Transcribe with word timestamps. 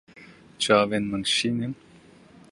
Çavên 0.61 1.03
min 1.11 1.23
şîn 1.33 1.57
in. 1.65 1.73